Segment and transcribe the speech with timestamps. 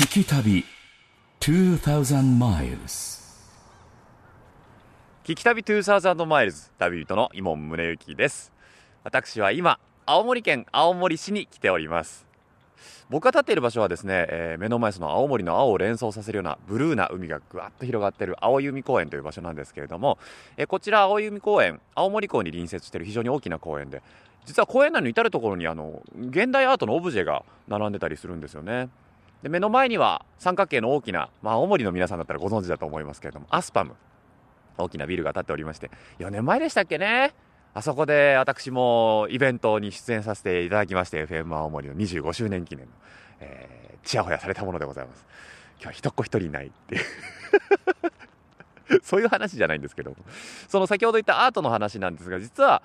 [0.00, 0.64] 聞き旅
[1.40, 3.20] 2000 miles
[5.24, 8.50] 聞き旅2000マイルズ旅人の伊門宗行です。
[9.04, 12.26] 私は今青森県青森市に来ております。
[13.10, 20.16] 僕が立っている場所はですね、えー目の前その青森の青を連想させるようなブルーな海がぐわっと広がっている青弓公園という場所なんですけれども、
[20.56, 24.00] えーこちら青弓公園青森港に隣接している非常に大きな公園で
[24.46, 28.88] 実は公園内の至る所にあの現代アートのオブジェが並んでたりするんですよね。
[29.42, 33.94] で目の前には三角形の大きな、まあ、青森の皆さんだったらご存知だと思いますけれどもアスパム。
[34.78, 35.90] 大きなビルが建っておりまして。
[36.20, 37.34] 4年前でしたっけね。
[37.74, 42.92] あそこで私もイベントに出演させていただきまして FM 青森の25周年記念の、
[43.40, 45.26] えーちやほやされたものでございます。
[45.74, 47.02] 今日は一っ子一人いないっていう。
[49.04, 50.16] そういう話じゃないんですけど
[50.68, 52.82] その先ほど言ったアートの話なんですが実は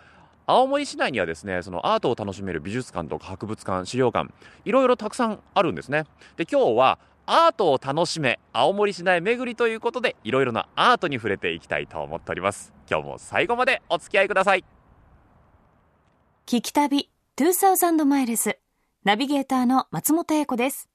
[0.48, 4.32] 青森市内にはですねそのアートを楽しめる美術館とか博物館資料館
[4.64, 6.06] いろいろたくさんあるんですね。
[6.38, 12.74] で今日はアートを楽しめ青森市内巡りということでいろいろなアートに触れていきたいと思っております。
[12.90, 14.64] 今日も最後までお付き合いください。
[16.46, 18.60] 聞き旅2000マイルズ
[19.04, 20.90] ナビゲーターの松本英子です。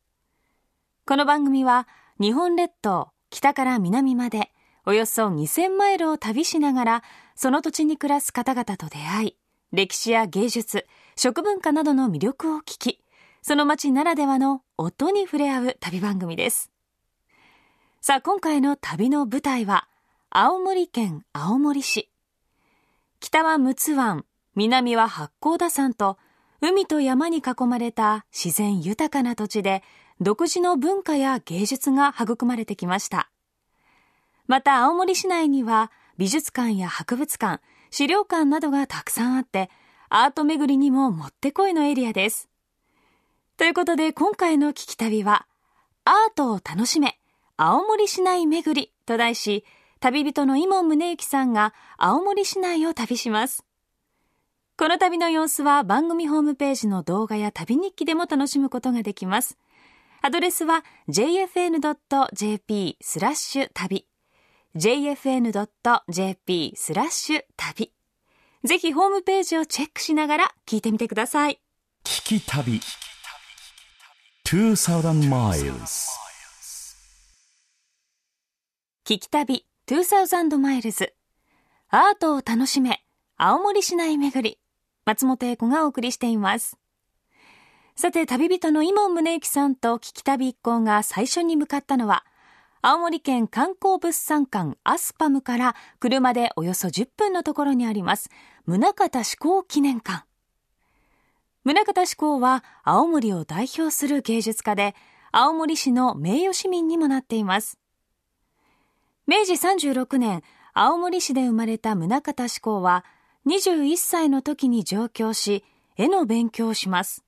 [1.06, 1.88] この番組は
[2.20, 4.52] 日本列島北から南まで
[4.86, 7.02] およそ2000マイルを旅しながら
[7.34, 9.36] その土地に暮らす方々と出会い、
[9.72, 13.00] 歴史や芸術、食文化などの魅力を聞き、
[13.42, 16.70] その街ならではの音に触れ合う旅番組です。
[18.00, 19.86] さあ今回の旅の舞台は
[20.30, 22.10] 青森県青森市。
[23.20, 24.24] 北は陸奥湾、
[24.56, 26.18] 南は八甲田山と
[26.60, 29.82] 海と山に囲まれた自然豊かな土地で
[30.20, 33.30] 独自の文化や芸術が育まれてきました。
[34.46, 39.70] また青森市内には美術館や博物館、資料館などがたくさんあって
[40.08, 42.48] アート巡りにももってこいのエリアです。
[43.56, 45.46] ということで今回の聞き旅は
[46.04, 47.18] アートを楽しめ
[47.56, 49.64] 青森市内巡りと題し
[50.00, 53.64] 旅人の伊門宗行さんが青森市内を旅します。
[54.78, 59.58] この旅の様子は番組ホームページの動画や旅日記でも楽しむことができます。
[60.22, 64.06] アドレスは jfn.jp スラッシュ旅
[64.76, 67.92] jfn.jp スラッシュ旅。
[68.62, 71.60] ぜひホームページをチェックしながら聞いてみてください。
[72.04, 72.80] 聞き旅。
[74.44, 76.08] 2000 miles
[79.04, 81.14] 聞き旅2000マイルズ
[81.88, 83.04] アートを楽しめ
[83.36, 84.58] 青森市内巡り。
[85.04, 86.76] 松本英子がお送りしています。
[87.96, 92.24] さて旅人の伊門宗行さんと聞き旅一行が最初に向かったのは
[92.82, 98.30] 青森県観光物産館アスパムから車でおよそ10分のところにあります。
[98.66, 100.24] 宗像志功記念館。
[101.64, 104.94] 宗像志功は青森を代表する芸術家で
[105.30, 107.78] 青森市の名誉市民にもなっています。
[109.26, 110.42] 明治36年、
[110.72, 113.04] 青森市で生まれた宗像志功は、
[113.46, 115.64] 21歳の時に上京し、
[115.96, 117.24] 絵の勉強をします。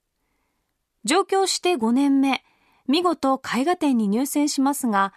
[1.04, 2.42] 上京して5年目、
[2.88, 5.12] 見事絵画展に入選しますが、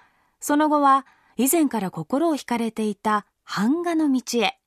[0.48, 1.08] その後は
[1.38, 4.60] 以前から心を惹かれていた版画の道へ。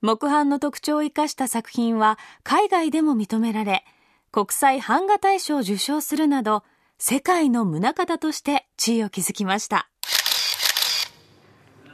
[0.00, 3.84] 木版の特徴を生かした作品は海外でも認められ、
[4.30, 6.62] 国際版画大賞を受賞するなど、
[6.98, 9.90] 世界の宗像として地位を築きました。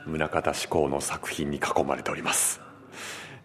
[0.05, 2.61] 宗像志功の作品に囲まれております、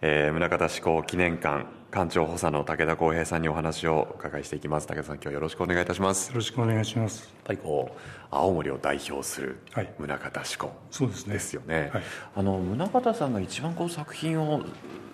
[0.02, 4.86] えー、宗像志功記念館館長補佐の武田光平さんにお話をお伺いしていきます。
[4.86, 6.30] 武田さん今日よろしくお願いいたします。
[6.30, 7.24] よろしくお願いします。
[7.24, 9.92] やっぱりこう青森を代表するはい。
[9.98, 11.34] 宗像志功そうですね。
[11.34, 12.02] ですよね、はい。
[12.36, 14.62] あの宗像さんが一番こう作品を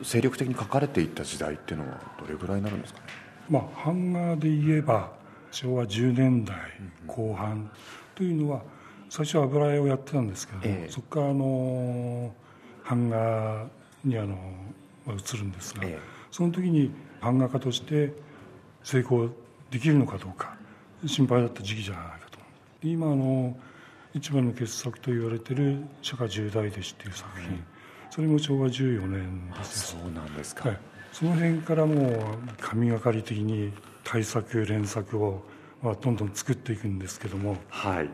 [0.05, 3.06] 精力的に描かれていった時代っていうのはどれぐらいになるんですかね？
[3.50, 5.11] まあ版画で言えば
[5.50, 6.56] 昭和10年代
[7.09, 7.69] 後半
[8.15, 8.62] というのは
[9.11, 10.93] 最初は油絵をやってたんですけども、ええ。
[10.93, 12.33] そこからあの
[12.88, 13.67] 版画
[14.05, 14.38] にあの
[15.05, 16.91] まあ移るんですが、ええその時に
[17.21, 18.12] 版画家として
[18.83, 19.28] 成功
[19.71, 20.56] できるのかどうか
[21.06, 22.39] 心配だった時期じゃないかと
[22.82, 23.56] で今あの
[24.14, 27.64] 一番の傑作と言われてる「釈迦十大弟子」っていう作品、
[28.11, 29.88] それも昭和14年あです。
[29.88, 30.79] そうなんですか、はい、
[31.12, 32.23] その辺からもう
[32.58, 33.73] 神がかり的に
[34.05, 35.43] 大作連作を、
[35.82, 38.08] まあ、どんどん作っていくんですけどもはい。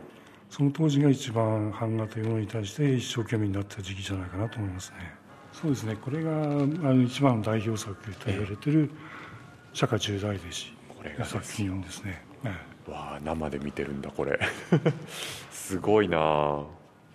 [0.49, 4.97] その当時が一番版画というものに対して一生懸命になった時期じゃないかなと思いますね
[5.65, 5.95] そうですね。
[5.95, 8.91] これがあの一番の代表作と言われてる
[9.73, 12.49] 釈迦十大弟子これが作品ですね、え
[12.87, 14.39] わあ生で見てるんだこれ。
[15.49, 16.63] すごいなあ。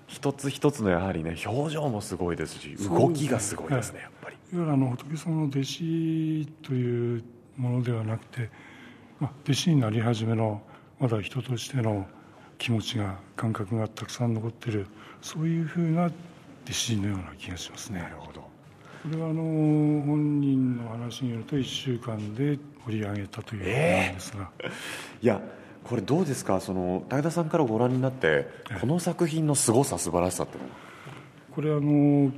[0.08, 4.36] 一つ一つのやはりね表情もすごいですし動きがすごいですねはいやっぱり。
[4.52, 7.24] えいわゆるあの仏様の弟子という
[7.56, 8.50] ものではなくて、
[9.20, 10.60] まあ、弟子になり始めの
[10.98, 12.08] まだ人としての
[12.58, 14.88] 気持ちが感覚がたくさん残ってる
[15.22, 16.10] そういうふうな
[16.64, 18.00] 弟子のような気がしますね。
[18.00, 18.40] なるほど。
[18.40, 18.48] こ
[19.10, 24.50] れはあの本人の話によると1週間で掘り上げたということなんですが、
[25.22, 25.40] いや
[25.84, 26.60] これどうですか？
[26.60, 28.46] その武田さんからご覧になって
[28.80, 30.58] この作品の凄さ素晴らしさって。
[31.54, 32.30] これあの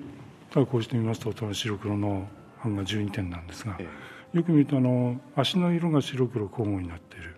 [0.50, 2.28] ただこうしてみますと白黒の
[2.62, 3.86] 版画12点なんですが、え
[4.32, 7.34] よく見るとあの足の色が白黒交互になっている。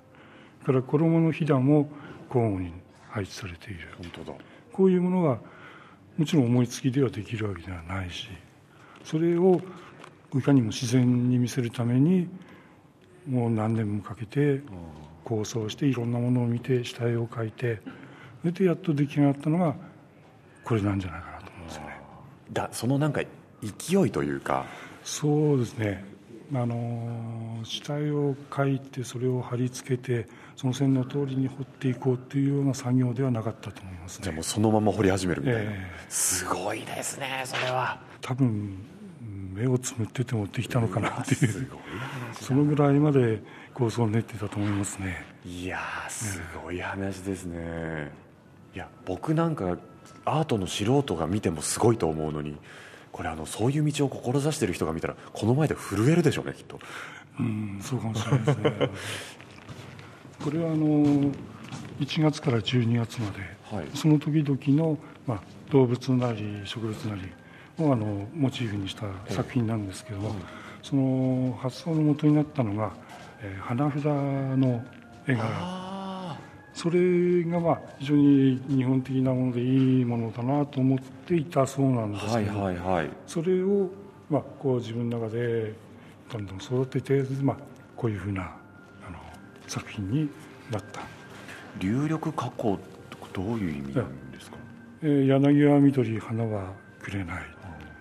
[0.67, 1.89] それから衣のひだも
[2.29, 2.73] 交互に
[3.09, 3.89] 配置されている。
[3.97, 4.39] 本当だ。
[4.73, 5.39] こういうものが
[6.17, 8.29] もちろん思いつきではできるわけではないし
[9.05, 9.61] それを
[10.35, 12.29] いかにも自然に見せるために
[13.29, 14.63] もう何年もかけて
[15.25, 17.81] 構想していろんなものを見て下絵を描いて
[18.41, 19.75] それでやっと出来上がったのが
[20.65, 22.01] これなんじゃないかなと思うんですよね。
[22.53, 23.23] だそのなんか
[23.63, 24.67] 勢いというか
[25.03, 26.05] そうですね
[26.53, 34.25] あの下絵を描いてそれを貼り付けてその線の通りに彫っていこうっていうような作業ではなかったと思いますね。
[34.25, 38.01] じゃあもうそのまま掘り始めるみたいな、えすごいですねそれは。
[38.21, 38.79] 多分
[39.53, 41.53] 目をつむっててもできたのかなっていう。
[41.53, 41.79] すごい
[42.41, 43.43] そのぐらいまで
[43.73, 45.25] 構想を練ってたと思いますね。
[45.45, 48.11] いやーすごい話ですね。
[48.75, 49.79] いや僕なんか
[50.25, 52.57] アートの素人が見てもすごいと思うのに
[53.13, 56.79] これあのそういう道を志してる人が見たらこの前で震えるでしょうねきっと。
[57.39, 58.91] うんそうかもしれないですね
[60.45, 61.33] これはあの
[62.01, 63.39] 1月から12月まで、
[63.75, 63.89] はい。
[63.95, 67.23] その時々の、まあ、動物なり植物なり
[67.83, 70.35] をあのモチーフにした作品なんですけども、
[70.83, 72.93] その発想の元になったのが、
[73.41, 74.85] えー花札の
[75.27, 75.45] 絵柄。
[75.49, 76.39] あ
[76.75, 83.11] それがまあ非常に日本的なものでいいものだなと思っていたそうなんですはいけど、はいはい。
[83.27, 83.89] それを、
[84.29, 85.73] まあ、こう自分の中で
[86.31, 87.57] どんどん育てて、まあ、
[87.97, 88.55] こういうふうな
[89.67, 90.29] 作品に
[90.71, 91.01] なった、
[91.79, 92.95] 流力加工って
[93.35, 94.57] どういう意味なんですか？
[95.03, 96.73] えー柳は緑花は
[97.03, 97.43] くれない。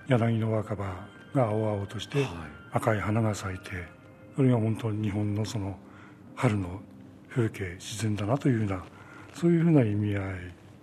[0.08, 2.28] 柳の若葉が青々としてはい。
[2.72, 3.72] 赤い花が咲いて
[4.36, 5.76] それが本当に日本のその
[6.36, 6.82] 春の
[7.30, 8.84] 風景自然だなというふうな
[9.34, 10.36] そういうふうな意味合い。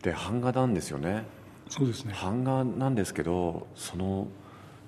[0.02, 1.24] で版画なんですよね。
[1.68, 2.14] そうですね。
[2.20, 4.26] 版画なんですけどその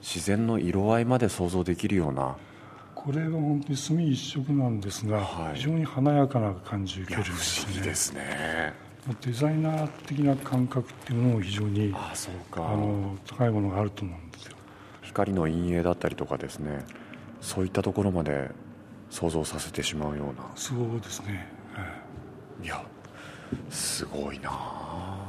[0.00, 2.36] 自然の色合いまで想像できるような
[3.04, 5.56] これは本当に墨一色なんですが、はい。
[5.56, 7.82] 非常に華やかな感じを受けるんですね。
[7.82, 8.74] ですね。
[9.20, 14.56] デザイナー的な感覚っていうのも非常にああそうあかの高いものがあると思うんですよ。
[15.02, 16.84] 光の陰影だったりとかですね。
[17.40, 18.50] そういったところまで
[19.10, 20.48] 想像させてしまうような。
[20.54, 21.48] そうですね、
[22.62, 22.68] えい。
[22.68, 22.80] や
[23.68, 25.21] すごいなあ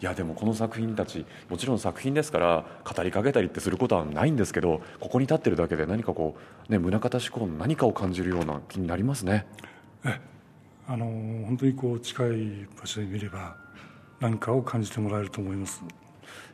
[0.00, 6.36] いやでもこの作品たちもちろん作品ですから語りかけたりってすることはないんですけどここに立ってるだけで何かこ
[6.68, 9.46] う、ね、宗像志功の何かを感じるような気になりますね。
[10.04, 10.18] え
[10.88, 11.04] あの
[11.46, 13.56] 本当にこう近い場所で見れば
[14.20, 15.82] 何かを感じてもらえると思います。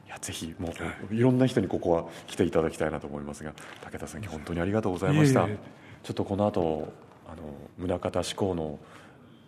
[0.06, 0.74] いやぜひも
[1.10, 3.52] ういろんな人にここは来ていただきたいなと思いますが
[3.82, 5.42] 武田さん本当にありがとうございました。
[5.42, 5.58] いえいえ。
[6.02, 6.92] ちょっとこの後
[7.26, 8.78] あの宗像志功の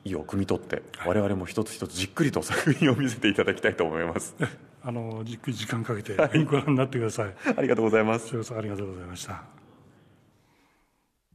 [0.04, 4.34] 意を汲み取って、我々も一つ一つじっくりと作品を見せていただきたいと思います。
[4.82, 7.34] あのじっくり時間かけてご覧になってください。
[7.56, 8.36] ありがとうございます。
[8.36, 9.42] ありがとうございました。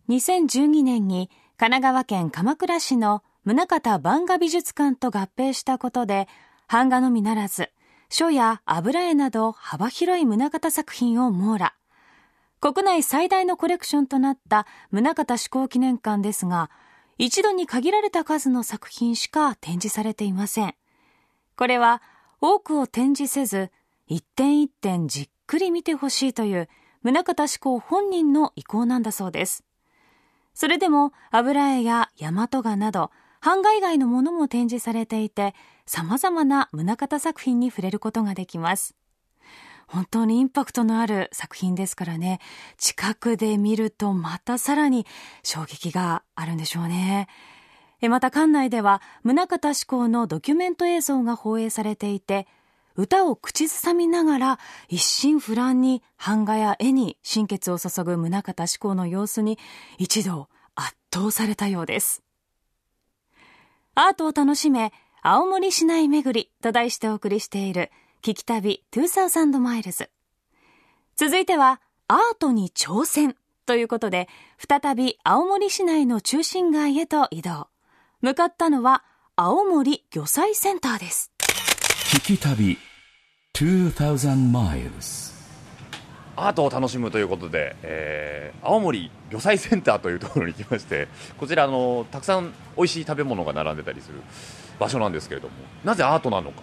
[0.09, 6.27] 2012年に神奈川県鎌倉市の宗像版画美術館と合併したことで、
[6.67, 7.69] 版画のみならず、
[8.09, 11.73] 書や油絵など幅広い宗像作品を網羅。
[12.59, 16.69] 国内最大のコレクションとなった宗像志功記念館ですが、
[17.17, 20.75] 一度に限られた数の作品しか展示されていません。
[21.55, 22.01] これは
[22.41, 23.71] 多くを展示せず、
[24.07, 26.69] 一点一点じっくり見てほしいという
[27.03, 29.63] 宗像志功本人の意向なんだそうです。
[30.53, 35.53] それでも油絵や大和画など版画以外のものも展示されていて
[35.85, 38.95] 様々な宗像作品に触れることができます
[39.93, 42.39] 本当にインパクトのある作品ですからね
[42.77, 45.05] 近くで見るとまたさらに
[45.43, 47.27] 衝撃があるんでしょうね
[48.01, 52.47] えまた館内では宗像志功のドキュメント映像が放映されていて
[52.95, 54.59] 歌を口ずさみながら
[54.89, 59.59] 一心不乱に版画や絵に心血を注ぐ宗像志功の様子に
[59.99, 62.23] 一度圧倒されたようです。
[63.95, 67.91] アートを楽しめ、青森市内巡りと題してお送りしている
[68.25, 70.09] 聞き旅2000マイルズ。
[71.17, 77.67] 続いてはアートに挑戦ということで、再び青森市内の中心街へと移動。
[78.21, 79.03] 向かったのは
[79.35, 81.33] 青森魚菜センターです。
[82.13, 82.77] Kikitabi
[83.53, 85.33] 2000 miles.
[86.37, 94.21] アートを楽しむということで、えー青森魚菜センターというところに来ましてこちらあのたくさん美味しい食べ物が並んでたりする
[94.79, 95.53] 場所なんですけれども
[95.83, 96.61] なぜアートなのか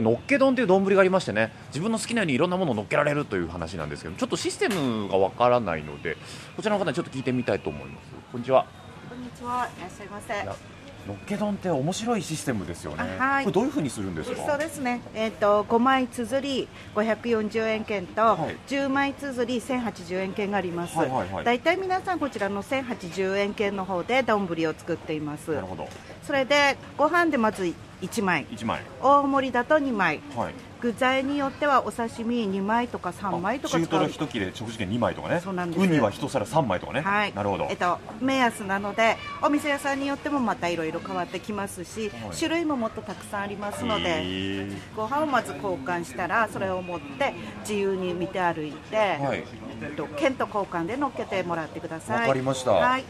[0.00, 6.16] のっけ丼という丼がありましてね自分の好きなようにいろんなものをのっけられるという話なんですけどちょっとシステムがわからないので
[6.56, 8.10] こちらの方にちょっと聞いてみたいと思います。
[8.32, 8.66] こんにちは。
[9.08, 10.79] こんにちは、いらっしゃいませ。
[11.06, 13.16] やのっけ丼って面白いシステムですよね。
[13.18, 13.44] あはい。
[13.44, 14.46] これどういうふうにするんですか？
[14.46, 15.00] そうですね。
[15.14, 18.56] えっ、と5枚綴り540円券と、はい。
[18.68, 20.96] 10枚綴り1080円券があります。
[20.96, 21.44] はいはいはい。
[21.44, 25.52] だいたい皆さんこちらの1080円券の方で丼を作っています。
[25.52, 25.66] なる。
[25.66, 25.88] ほど。
[26.22, 27.64] それでご飯でまず
[28.02, 28.82] 1枚、1枚。
[29.02, 34.26] 大盛りだと2枚、はい具材によってはお刺身2枚とか3枚とか中トロ使う。
[34.26, 35.40] 一切れ食事券2枚とかね。
[35.40, 35.82] そうなんです。
[35.82, 42.36] ウニは一皿3枚とかね、はい、なるほど、えっと、目安なのでお店屋さんによってもまたいろいろ変わってきますし、はい。
[42.36, 44.76] 種類ももっとたくさんありますのへでー。
[44.96, 49.44] ご飯をまず交換したらそれを持って自由に見て歩いて、はい。
[49.82, 52.20] えっと、券と交換で乗っけてもらってください。
[52.22, 52.72] わかりました。
[52.72, 53.04] はい、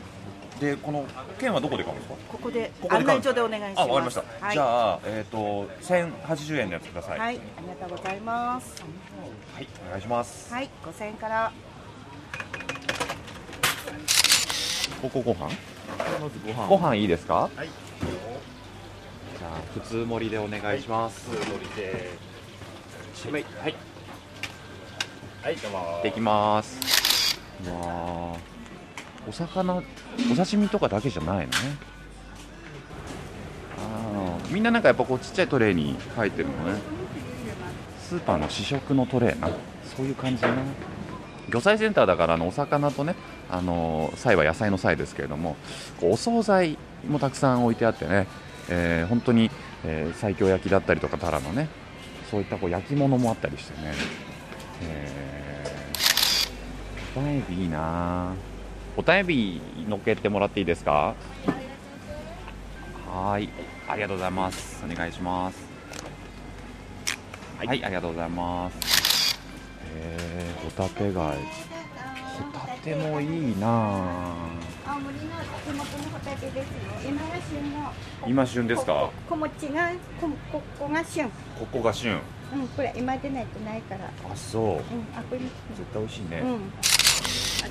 [0.61, 1.07] でこの
[1.39, 2.15] 券はどこで買うんですか？
[2.29, 3.81] ここでここで買う案内所でお願いします。
[3.81, 5.39] あわかりました、はい、じゃあえっ、と
[5.81, 7.19] 1080円のやつください。
[7.19, 8.85] はい、ありがとうございます。
[9.55, 11.53] はいお願いします、はい、5000円から。
[15.01, 15.49] ここご飯？
[16.21, 16.67] まずご飯。
[16.69, 17.49] ご飯いいですか？
[17.57, 17.69] はい。
[19.39, 22.11] じゃあ普通盛りでお願いします、普通盛りで。
[23.33, 23.45] はい。
[23.63, 23.75] はい
[25.43, 27.41] はいどうもできます。
[27.65, 28.60] うわー
[29.29, 29.83] お魚お
[30.37, 31.49] 刺身とかだけじゃないのね。
[33.79, 36.81] あみんななんかやっぱこうちっちゃいトレーに入ってるのね。
[38.03, 39.49] スーパーの試食のトレーな。
[39.97, 40.63] そういう感じだな。
[41.51, 43.15] 魚菜センターだからあのお魚とね
[43.51, 45.57] あの菜は野菜の菜ですけれども
[46.01, 48.29] お惣菜もたくさん置いてあってね、
[48.69, 49.51] えー本当に、
[49.85, 51.69] えー西京焼きだったりとかタラのね
[52.31, 53.93] そういったこう焼き物もあったりしてね、
[54.85, 58.33] えー、おたえびいいな。
[58.97, 61.15] おたえびのっけてもらっていいですか？
[63.09, 63.49] はーい
[63.89, 65.59] ありがとうございますお願いします
[67.59, 69.39] はい、ありがとうございます
[69.93, 71.43] えー、ホタテ貝ホ
[72.53, 74.35] タテもいいな
[74.87, 75.27] 青森の地
[75.73, 76.63] 元のホタテですよ。
[77.09, 77.93] 今が旬の。
[78.27, 81.27] 今旬ですかこ小餅が、こ、ここが旬。
[81.27, 81.31] こ
[81.71, 82.19] こが旬
[82.53, 84.07] うん、これ今でないとないから。
[84.07, 84.79] あそううん、
[85.15, 85.41] あ、これ。
[85.41, 85.53] 絶
[85.93, 86.73] 対美味しいね、うん。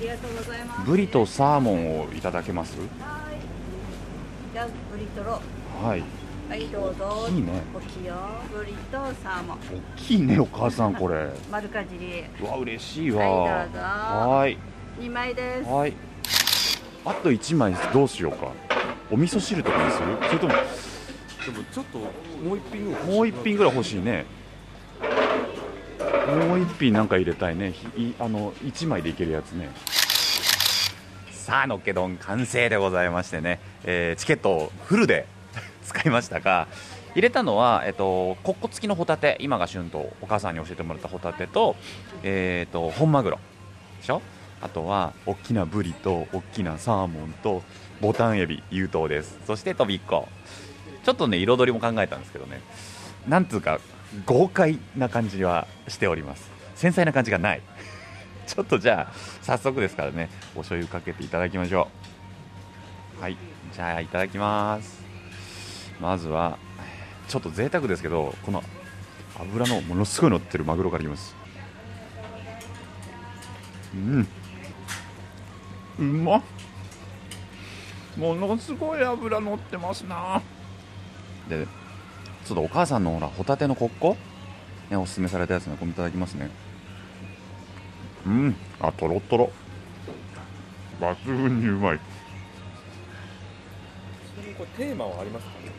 [0.00, 0.90] ありがとうございます。
[0.90, 2.74] ブリとサーモンをいただけます？
[2.74, 5.32] じゃあ、ブリトロ。
[5.86, 6.02] はい
[6.48, 7.28] はい、どうぞ。
[7.28, 8.14] いいねおきよ。
[8.50, 9.58] ブリとサーモン。
[9.58, 12.24] 大きいねお母さんこれ丸かじり。
[12.40, 14.58] うわ嬉しいわはいどうぞはい
[14.98, 15.68] 二枚です。
[15.68, 15.92] はい
[17.04, 18.52] あと1枚どうしようか
[19.10, 20.16] お味噌汁とかにする？
[20.28, 20.58] それともで
[21.58, 24.24] もちょっともう一品もう一品ぐらい欲しいね
[26.30, 27.74] もう一品なんか入れたいね。
[27.96, 29.70] いあの1枚でいけるやつね。
[31.32, 35.26] さあのっけ丼完成でございましてね、えーチケットをフルで
[35.84, 36.68] 使いましたが
[37.14, 39.36] 入れたのは、えっと、コッコ付きのホタテ。
[39.40, 41.74] 今が旬とお母さんに教えてもらったホタテと,、
[42.22, 43.40] えー、と本マグロ。
[43.98, 44.22] でしょ？
[44.62, 47.62] あとは大きなブリと大きなサーモンと
[48.00, 49.38] ボタンエビ有頭です。
[49.46, 50.28] そしてとびっこ。
[51.02, 52.60] ちょっとね彩りも考えたんですけどね。
[53.26, 53.80] なんつうか
[54.26, 56.50] 豪快な感じはしております。
[56.74, 57.62] 繊細な感じがない。
[58.46, 61.88] ちょっとじゃあ早速ですからねお醤油かけていただきましょ
[63.18, 63.22] う。
[63.22, 63.36] はい
[63.72, 65.00] じゃあいただきます。
[66.00, 66.58] まずは
[67.28, 68.64] ちょっと贅沢ですけどこの
[69.38, 71.34] 油のものすごい乗ってるマグロからいきます。
[73.94, 74.28] うん。
[75.98, 76.42] うまっ。
[78.16, 80.42] ものすごい油乗ってますな。
[81.48, 81.66] で
[82.50, 84.16] ちょっとお母さんのほらホタテのコッコ、
[84.90, 86.50] ね、おすすめされたやつねこれいただきますね。
[88.26, 88.56] うん。
[88.80, 89.52] あとろとろ
[91.00, 91.98] 抜群にうまい。
[91.98, 92.00] ち
[94.36, 95.70] なみにこれテーマはありますかね？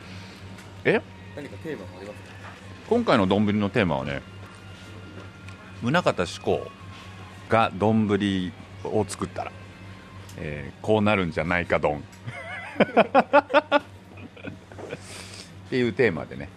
[0.86, 1.02] え？
[1.36, 2.30] 何かテーマはありますか？
[2.88, 4.22] 今回の丼のテーマはね
[5.82, 6.62] 宗像志功
[7.50, 8.08] が丼
[8.86, 9.52] を作ったら、
[10.38, 12.02] えーこうなるんじゃないか丼。
[15.68, 16.48] っていうテーマでね、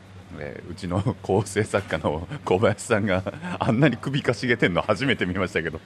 [0.41, 3.23] えーうちの 構成作家の 小林さんが
[3.59, 5.81] あんなに首かしげてんの初めて見ましたけど。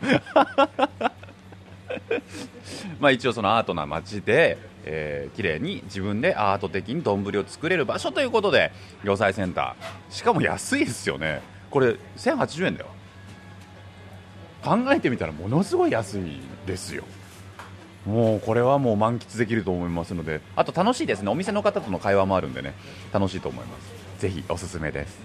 [3.00, 8.72] まあ一応そのアートな街で、えー綺麗に自分でアート的に丼を作れる場所ということで
[9.04, 10.14] 魚菜センター。
[10.14, 11.40] しかも安いですよね。
[11.70, 12.86] これ1080円だよ。
[14.64, 17.04] 考えてみたらものすごい安いですよ。
[18.06, 20.40] もうこれはもう満喫できると思いますので。
[20.56, 21.30] あと楽しいですね。
[21.30, 22.74] お店の方との会話もあるんでね。
[23.12, 23.97] 楽しいと思います。
[24.18, 25.18] ぜひおすすめです。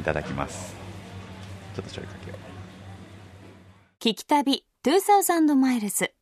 [0.00, 0.74] いただきます。
[1.74, 2.54] ちょっと醤油かけよう
[4.00, 6.12] 聞き旅2000マイルズ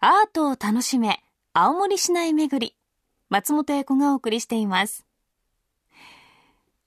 [0.00, 1.22] アートを楽しめ
[1.54, 2.76] 青森市内巡り。
[3.30, 5.06] 松本英子がお送りしています。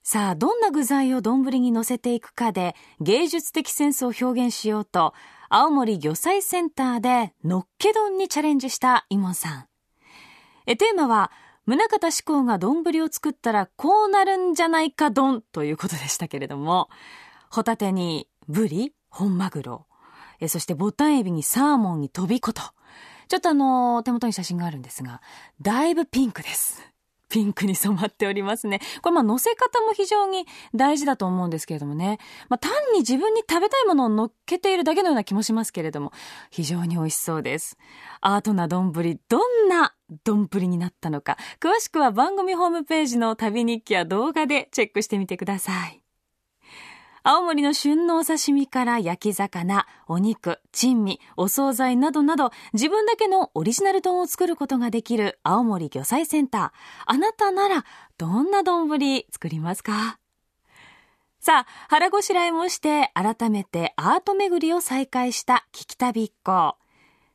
[0.04, 5.14] さあどんな具材を丼に乗せていくかで芸術的センスを表現しようと
[5.50, 9.68] 青森魚菜センターでのっけ丼にチャレンジしたイモンさん。
[10.66, 11.32] えテーマは
[11.68, 16.90] 宗像志功が丼を作ったらこうなるんじゃないか丼ということでしたけれども
[17.50, 19.86] ホタテにブリ本マグロ
[20.40, 22.62] えそしてボタンエビにサーモンにトビコと
[23.28, 25.22] ちょっとあの手元に写真があるんですが
[25.62, 26.82] だいぶピンクです
[27.30, 28.80] ピンクに染まっておりますね。
[29.02, 32.20] これまあ乗せ方も非常に大事だと思うんですけれどもね。
[32.50, 36.14] まあ単に自分に食べたいものを乗っけているだけのような気もしますけれども、
[36.52, 37.78] 非常に美味しそうです。
[38.22, 38.94] アートな丼、
[39.28, 46.02] どんな丼になったのか、詳しくは番組ホームページの旅日記や動画でチェックしてみてください。
[47.24, 56.72] 青森の旬のお刺身から焼き魚、お肉、珍味、お惣菜などなど自分だけのオリジナル丼を作ることができる青森魚菜センター。
[57.06, 57.84] あなたなら
[58.18, 58.88] どんな丼
[59.30, 60.20] 作りますか？
[61.42, 66.78] さあ、腹ごしらえもして改めてアート巡りを再開した聞き旅一行。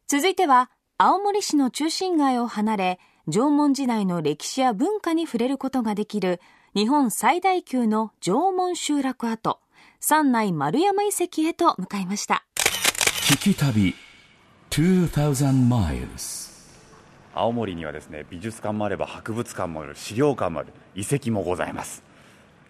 [0.07, 6.41] 続いては青森市の中心街を離れ縄文時代の歴史や文化に触れることができる
[6.75, 9.59] 日本最大級の縄文集落跡
[10.01, 12.45] 山内丸山遺跡へと向かいました。
[13.23, 13.95] 聞き旅
[14.71, 16.53] 2000 miles
[17.35, 22.05] 青森にはですね美術館もあれば博物館もある資料館もある遺跡もございます。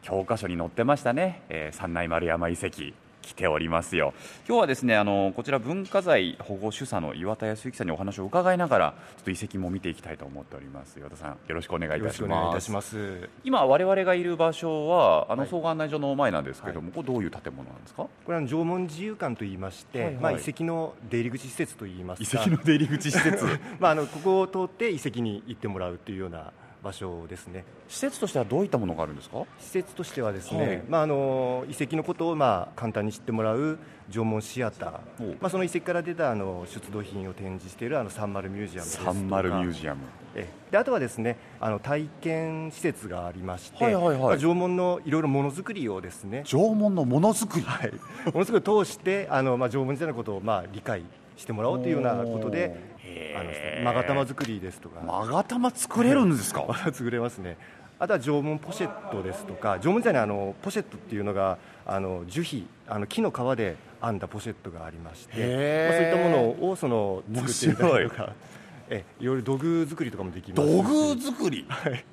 [0.02, 4.12] 教科書に載ってましたね、えー、山内丸山遺跡来ておりますよ。
[4.47, 10.99] 今日はですねあのこちら文化財保護主査の岩田康之さんにお話を伺いながらちょっと遺跡も見ていきたいと思っております。
[10.99, 13.29] 岩田さんよろしくお願いいたします。
[13.45, 18.02] 今我々がいる場所はあの総合案内所の前なんですけども、はい、これどういう建物なんですか？
[18.02, 23.45] これは縄文自由館といいまして、はいはい、まあ、遺跡の出入り口施設といいます遺跡の出入り口施設。
[23.79, 26.52] まああのここを通って遺跡に行ってもらうというような
[26.83, 27.65] 場所ですね。
[27.89, 29.45] 施設としてはどういったものがあるんですか？
[29.59, 33.78] 施設としてはですね、はい、まあ、あの遺跡のことをまあ簡単に知ってもらう
[34.11, 39.13] 縄文シアター、まあ、その遺跡から出たあの出土品を展示しているあのサンマルミュージアムですとか。
[39.13, 40.00] サンマルミュージアム。
[40.35, 44.19] えであとはですねあの体験施設がありまして、はいはいはい。
[44.19, 46.43] まあ、縄文のいろいろものづくりをですね。
[46.45, 47.93] 縄文のものづくり、はい、
[48.33, 51.04] ものづくりを通してあの、まあ、縄文時代のことをまあ理解
[51.37, 52.92] してもらおうというようなことで
[53.37, 53.43] あ
[53.85, 55.01] の勾玉作りですとか。
[55.01, 56.65] 勾玉作れるんですか？
[56.93, 57.57] 作れますね。
[57.99, 59.79] あとは縄文ポシェットですとか。
[59.81, 68.33] 縄文時代にあのポシェットっていうのがあの樹皮あの木の皮で編んだポシェットがありまして、まあ、そういったものをその作ってみたりとか。
[68.91, 71.65] えいろいろ土偶作りとかもできます土偶作り？
[71.69, 72.05] はい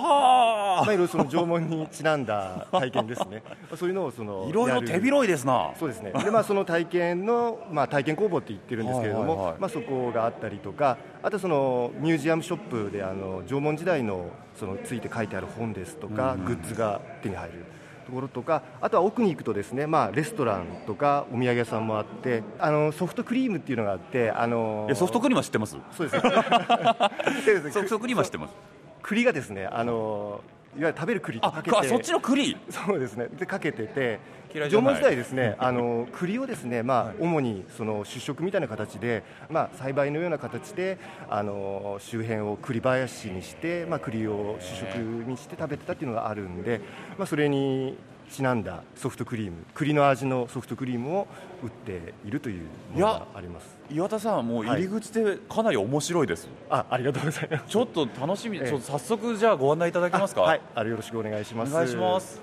[0.00, 3.42] はあ、まあ、いろいろその縄文にちなんだ体験ですね。
[3.76, 5.70] そういうのをそのいろいろ手広いですな。
[5.78, 6.12] そうですね。
[6.12, 16.40] で、まあ、その体験の、まあ、体験工房って言ってるんですけれども、はいはいはい、まあ、そこがあったりとかあとそのミュージアムショップであの縄文時代のそのついて書いてある本ですとか、うん。
[16.40, 17.64] うん、グッズが手に入る
[18.10, 25.76] ところとかあとは奥に行くとですね、まあ、レストランとかお土産屋さんもあってあのソフトクリームっていうのがあってあのソフトクリームは知ってます。
[25.96, 26.32] そうですね。
[27.72, 28.54] ソフトクリームは知ってます
[29.02, 30.40] 栗がですねあの
[30.76, 32.56] いわゆる食べる栗とかけてそっちの栗？
[32.70, 33.26] そうですね。
[33.38, 34.20] でかけてて
[34.52, 46.80] 縄文時代ですね あの栗をですねまあ主にその主食みたいな形でまあ栽培のような形であの周辺を栗林にしてまあ栗を主食にして食べてたっていうのがあるんで
[47.18, 47.96] まあそれに
[48.30, 51.26] ちなんだソフトクリーム栗の味のソフトクリームを
[51.62, 52.62] 売っているという
[52.94, 53.76] のがあります。
[53.90, 57.64] 岩田さんもう入り口でかなり面白いです、はい、あありがとうございます。
[57.66, 60.42] ちょっと楽しみ、ええ、早速じゃあご案内いただけますか？
[60.42, 60.60] はい。
[60.74, 61.72] あよろしくお願いします。
[61.72, 62.40] お願いします。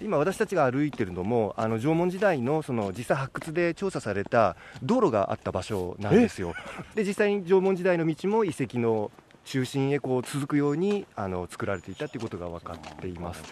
[0.00, 6.54] 今私たちが歩いているのもあの縄文時代のその実際発掘で調査された道路があった場所なんですよ。
[6.94, 9.12] で実際に縄文時代の道も遺跡の
[9.44, 13.42] 中心へこう続くようにあの作られていたということが分かっています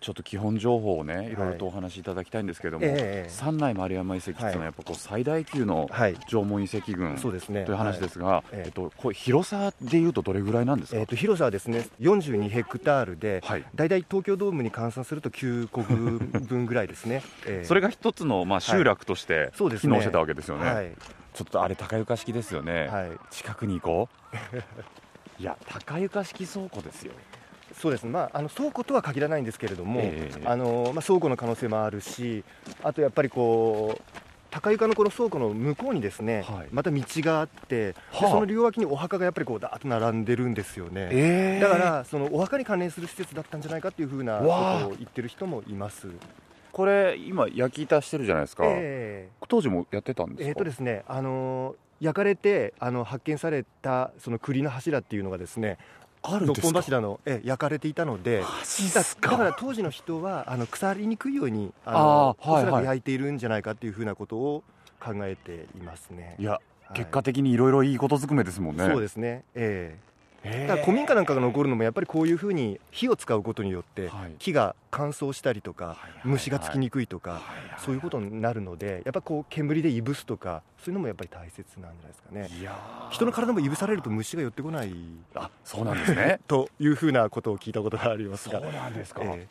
[0.00, 1.38] ちょっと基本情報をねい。
[1.38, 5.88] ろいろとお話しいただきたいんですけれども、はいえー、三内丸山遺跡っていうのはやっぱこう最大級の
[6.28, 11.00] 縄文遺跡群、はい、という話ですが、はい、えっとこれ広さでいうとどれぐらいなんですか？
[11.00, 17.22] えっ、と広さはですね42ヘクタールで、はい、だいたい東京ドームに換算すると9個分ぐらいですね。
[17.46, 20.64] えー、 それが一つのまあ集落として機能してたわけですよね。
[20.64, 20.94] ね
[21.34, 22.90] ちょっとあれ高床式ですよね。
[23.30, 25.42] 近くに行こう。
[25.42, 27.12] いや高床式倉庫ですよ。
[27.78, 32.44] そうですまあ、あの倉庫とは限らないんですけれども、えー、あのまあ、倉庫の可能性もあるし、
[32.82, 34.02] あとやっぱりこう、
[34.50, 46.08] 高床のこの倉庫の向こうにですね、はい、また道があって、はあ、その両脇にお墓がやっぱりこうだーっと並んでるんですよね、えー、だからそのお墓に関連する施設だったんじゃないかっていうふうなことを言ってる人もいます。
[46.72, 50.44] これ今焼き板してるじゃないですか、え当時もやってたんですか？
[50.46, 64.64] ええーとですねあの焼かれてあの発見されたその栗の柱っていうのがですね六あるんです柱の、ええ焼かれていたのでだだから当時の人はあの腐りにくいようにあのあーはいおそらはいく焼いているんじゃないかっていうふうなことを
[65.00, 66.36] 考えていますね。
[66.38, 66.92] いや、はい。
[66.94, 68.84] 結果的にいろいろいいことずくめですもんね。
[68.86, 69.44] そうですね。
[69.54, 69.98] ええ。
[69.98, 70.08] へー
[70.44, 74.32] だから古民家なんかが残るのもやっぱりこういうふうに火を使うことによってはい。
[74.38, 77.40] 木が乾燥したりとか虫がつきにくいとかはい
[77.78, 82.68] そういうことになるのでやっぱこう煙でいぶすとかそういうのもやっぱり大切なんじゃないですかね。
[83.10, 84.92] 人の体もいぶされると虫が寄ってこない。
[85.34, 86.40] あそうなんですね。
[86.48, 88.60] というふうなことを聞いたことがありますが。
[88.60, 89.46] そうなんですか、え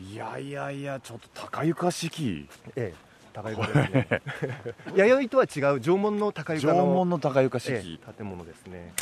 [0.00, 3.08] いやいやいやちょっと高床式えええ。
[3.32, 4.22] 高床ですね。
[4.94, 8.92] 弥生とは違う縄文の高床縄の文の高床式、ええ建物ですね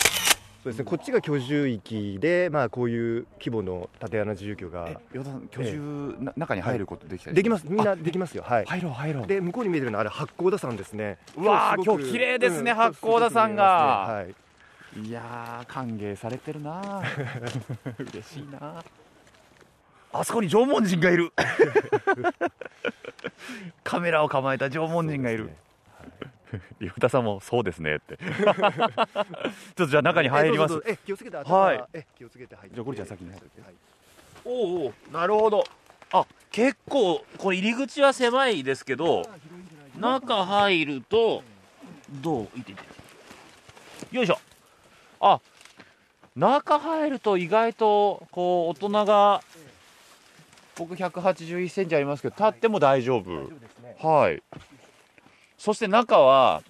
[0.66, 0.84] そうですね。
[0.84, 4.88] こっちが居住域で、まあ、こういう規模の縦穴住居が。
[4.88, 7.66] え岩田さん居住、な中に入ることできたりできます。
[7.68, 8.42] みんなできますよ。
[8.42, 8.64] はい。
[8.64, 9.26] 入ろう入ろう。
[9.28, 11.18] で向こうに見えてるのはあれ八甲田山ですね。
[11.36, 13.64] うわー今日綺麗ですねうん八甲田山が。
[13.64, 14.24] は
[14.96, 15.06] い。
[15.06, 17.02] いやー歓迎されてるな
[18.00, 18.82] 嬉しいな
[20.10, 21.32] あそこに縄文人がいる。
[23.84, 25.50] カメラを構えた縄文人がいる、
[26.80, 28.16] 岩田さんもそうですねって。
[28.22, 30.82] ちょっとじゃあ中に入ります。
[30.86, 31.84] え気をつけて頭はい。
[31.92, 32.74] え気をつけて入って。
[32.74, 33.60] じゃあゴリちゃん先に入って。
[33.62, 33.74] はい。
[34.44, 35.64] おうおうなるほど。
[36.12, 39.22] あ結構これ入り口は狭いですけど
[39.98, 41.42] 中入ると
[42.10, 42.58] どう？
[42.58, 42.82] いてて。
[44.12, 44.38] よいしょ。
[45.20, 45.40] あ
[46.36, 49.42] 中入ると意外とこう大人が
[50.76, 53.30] 僕181センチありますけど立っても大丈夫。
[53.30, 53.96] 大丈夫ですね。
[54.00, 54.42] はい
[55.58, 56.62] そして中は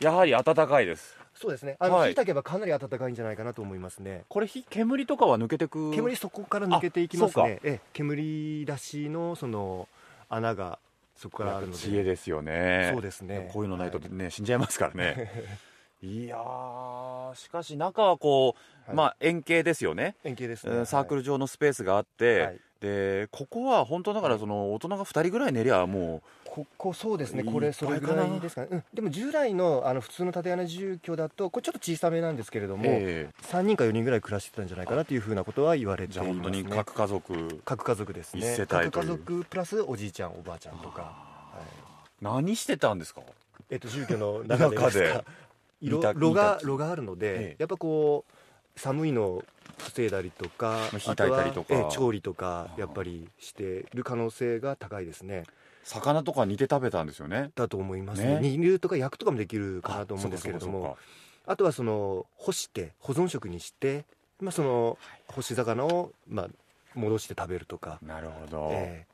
[0.00, 1.16] やはり暖かいです。
[1.34, 1.76] そうですね。
[1.78, 2.10] あの、はい。
[2.10, 4.24] 火炊けばかなり暖かいんじゃないかなと思いますね。
[4.28, 5.90] これ火煙とかは抜けてく？
[5.92, 7.80] 煙そこから抜けていきますあねええ。
[7.92, 9.88] 煙出しのその
[10.28, 10.78] 穴が
[11.16, 11.78] そこからあるので。
[11.78, 12.90] 知恵ですよね。
[12.92, 13.50] そうですね。
[13.52, 15.30] こういうのないとね、死んじゃいますからね
[16.04, 18.54] いやーしかし中はこ
[18.86, 18.96] う、はい。
[18.96, 20.16] まあ円形ですよね。
[20.24, 20.76] 円形ですね。
[20.76, 22.60] うんサークルル状のスペースがあって、はい。
[22.80, 27.42] でここは本当だからその大人が2人ぐらい寝りゃもここそうですね。
[27.42, 37.60] これそれぐらいですかね、うん、でも従来のあの普通の縦穴住居だとこれちょっと小さめなんですけれどう、も、え3人か4人ぐらい暮らしてたんじゃないかなというふうなことは言われています、ね、本当に各家族。
[37.64, 38.54] 各家族ですね。
[38.68, 41.08] 各家族プラスおじいちゃんおばあちゃんとか、は
[41.60, 41.84] い
[42.20, 43.22] 何してたんですか？
[43.70, 45.24] えっと住居の中でです中か
[45.90, 47.56] 炉が板炉があるので、ええ。
[47.58, 49.44] やっぱこう寒いのを
[49.78, 51.74] 防いだりとかいたりとか。
[51.74, 55.44] あはええ調理とかやっぱりしてる可能性が高いですね。
[55.84, 57.50] 魚とか煮て食べたんですよね。
[57.54, 58.40] だと思いますね。
[58.40, 58.56] ね。
[58.56, 60.96] 煮るとか焼くとかもできるかなと思うんですけれども
[61.46, 64.04] あとはその干して保存食にして、
[64.40, 66.48] まあ、その干し魚をまあ
[66.94, 69.06] 戻して食べるとか、なるほど、え。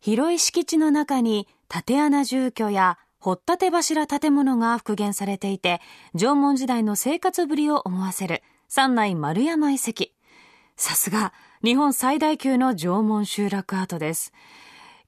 [0.00, 5.80] 広い敷地の中に縦穴住居や掘ったて柱建物が復元されていて、
[6.12, 10.08] 縄文時代の生活ぶりを思わせる山内丸山遺跡。
[10.76, 11.32] さすが、
[11.62, 14.32] 日本最大級の縄文集落アートです。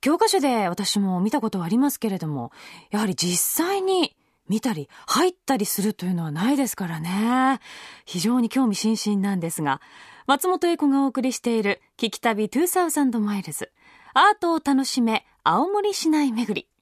[0.01, 2.53] 教科書で私も見たことはありますけれども、
[2.93, 4.15] やはり実際に
[4.49, 7.59] 見たり入ったりするというのはないですからね。
[8.05, 9.81] 非常に興味津々なんですが、
[10.29, 13.73] 松本英子がお送りしている聞き旅2000マイルズ。
[14.13, 16.74] アートを楽しめ、青森市内巡り。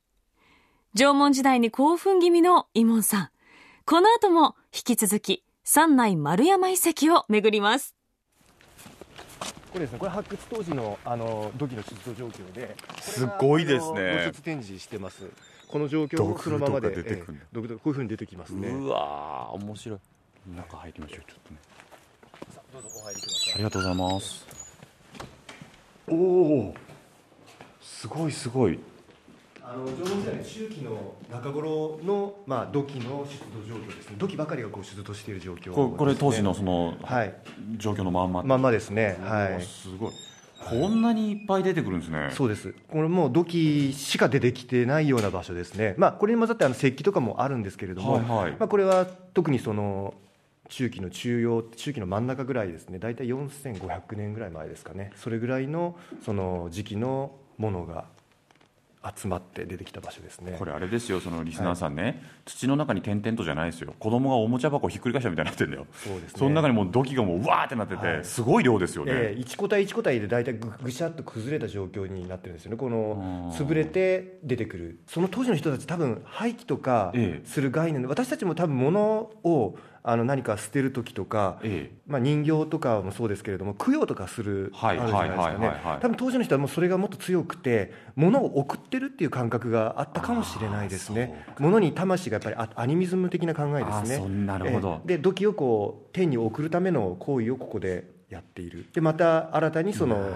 [0.94, 3.30] 縄文時代に興奮気味のイモンさん。
[3.86, 7.94] この後も引き続き、山内丸山遺跡を巡ります。
[9.72, 14.30] これですねこれ発掘当時のあの土器の出土状況ですごいですね。
[14.44, 15.30] 展示してます。
[15.66, 18.68] この状況をそのままで出てくるこういうふうに出てきますね。
[18.68, 19.98] うわー面白い。
[20.54, 21.58] 中入りましょうちょっとね。
[22.70, 23.54] どうぞお入りください。
[23.54, 24.46] ありがとうございます。
[26.06, 26.74] おお
[27.80, 28.78] すごいすごい
[29.64, 34.16] あの縄文時代の中期の中頃の、まあ、土器の出土状況ですね。
[34.18, 37.34] 土器ばかりがこう出土している状況ね、これ当時のそのはい。
[37.76, 38.42] 状況のまんま。
[38.42, 39.16] まんまですね。
[39.22, 39.62] はい。
[39.62, 40.12] すごい。
[40.68, 42.30] こんなにいっぱい出てくるんですね。
[42.32, 42.74] そうです。
[42.88, 45.94] これもう土器しか出てきてないような場所ですね。
[45.96, 48.50] まあこれに混ざってあの石器とかもあるんですけれども、はいはい。
[48.52, 50.14] まあ、これは特にその
[50.68, 52.98] 中期の中央中期の真ん中ぐらいですね。
[52.98, 55.12] 大体4500年ぐらい前ですかね。
[55.16, 58.06] それぐらいのその時期のものが
[59.16, 60.56] 集まって出てきた場所ですね。
[60.58, 63.94] これあれですよそのリスナーさんね、土の中に点々とじゃないですよ。
[63.98, 65.86] 子供がおもちゃ箱をひっくり返したみたいになってるんだよ。
[65.92, 66.38] そうですね。
[66.38, 68.24] その中にもう土器がもううわーってなってて、はい。
[68.24, 72.76] すごい量ですよね、ええ1個体1個体で大体ぐぐしゃっと崩れた状況になってるんですよね。
[72.76, 75.00] この潰れて出てくる。
[75.06, 77.46] その当時の人たち多分廃棄とかええ。
[77.46, 81.60] する概念で私たちも多分物をあの何か捨てる時とか、
[82.08, 85.94] まあ、人形とかもそうですけれども供養とかする、はいあるじゃないですかはいはいはいはい。
[85.94, 91.46] ね多分当時の人はもうそれがもっと強くて物を送ってるっていう感覚があったかもしれないですね。
[91.58, 94.28] 物に魂がやっぱりあアニミズム的な考えですね。
[94.44, 95.00] なるほど。
[95.06, 95.16] ええ。
[95.16, 98.86] で土器をこう天に送るための行為をここでやっている。
[98.92, 100.34] でまた新たにその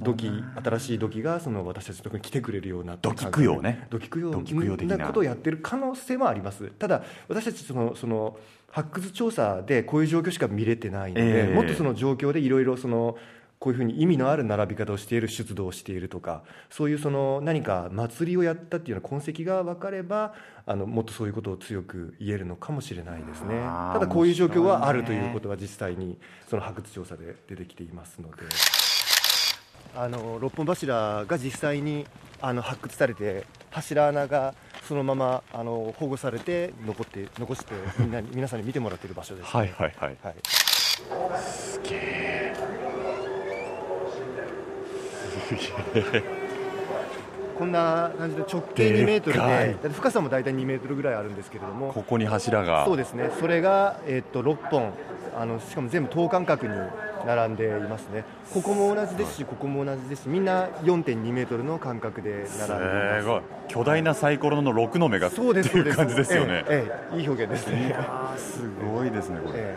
[0.00, 0.30] 土器
[0.62, 3.86] 新しい土器がその私たちのところに来てくれるような土器供養ね。
[3.88, 6.70] 土器供養なことをやってる可能性もあります。
[6.70, 8.36] ただ私たちそのその
[8.70, 11.54] 発掘調査でこういう状況しか見れてないので、ええ。
[11.54, 13.16] もっとその状況でいろいろその
[13.58, 20.34] こういうふうに意味のある並び方をしている出土をしているとかそういうその何か祭りをやったっていうような痕跡が分かれば
[20.66, 23.60] あのもっとそういうことを強く言えるのかもしれないですね。
[23.62, 26.18] ただこういう状況はあるということは実際に
[26.50, 28.42] その発掘調査で出てきていますので。
[29.98, 32.06] あの六本柱が実際に
[32.42, 34.54] あの発掘されて柱穴が
[34.86, 40.16] そのままあの保護されて残って残してみんなに 皆さんに見てもらっている場所です、はいはいはい。
[40.22, 40.34] はい。
[41.38, 42.54] すげえ
[47.58, 49.38] こんな感じで直径2メートル
[49.82, 52.84] でで深さも大体2メートルぐらいあるんですけれどもここに柱が。
[52.84, 53.30] そうですね。
[53.40, 54.92] それが、えっと6本。
[55.38, 56.72] あのしかも全部等間隔に
[57.26, 58.24] 並んでいますね。
[58.54, 63.20] ここも同じですしここも同じですしみんな4.2メートルの間隔で並んでいます。
[63.20, 63.42] すごい。
[63.68, 66.34] 巨大なサイコロの6の目がってそうですそうですいう感じです。
[66.34, 67.96] よねええええいい表現ですね。
[68.36, 68.62] す
[68.94, 69.74] ごいですねこれ、え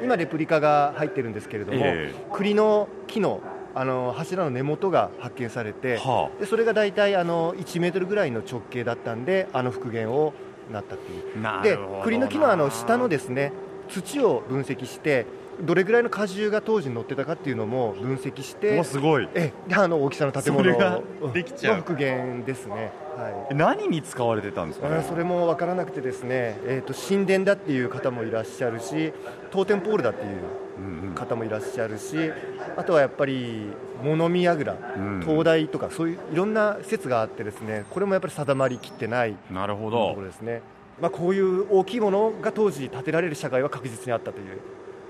[0.00, 0.04] え。
[0.04, 2.14] 今レプリカが入ってるんですけれども、ええ。
[2.32, 3.40] 栗の木の
[3.74, 10.32] あの柱の根元が発見されて、はでそれが大体あの1メートルぐらいの直径だったんであの復元を
[10.72, 11.34] なったっていう。
[11.34, 12.04] でなるほどな。
[12.04, 13.52] 栗の木のあの下のですね
[13.88, 15.26] 土を分析して
[15.60, 19.28] どれぐらいの荷重が当時乗ってたかっていうのも分析してすごい。
[19.34, 21.76] えあの大きさの建物がうんできちゃう。
[21.76, 24.96] の復元ですね、はい、え何に使われてたんですかね？
[24.96, 29.12] あそれも分からなくてですね、えー、と神殿だっていう方もいらっしゃるし
[29.50, 32.30] 当店ポールだっていう方もいらっしゃるし
[32.76, 33.70] あとはやっぱり
[34.02, 35.22] 物見櫓、ん。
[35.24, 40.60] 灯台とかそういういろんな説があってですねこれもやっぱり定まりきってないなるほとどころですね、
[41.00, 44.60] まあ、こういう大きいものが当時建てられる社会は確実にあったという